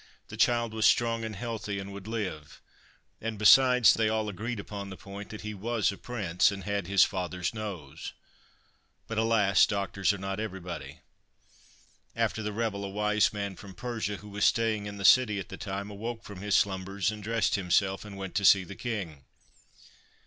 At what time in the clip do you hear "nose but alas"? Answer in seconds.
7.53-9.67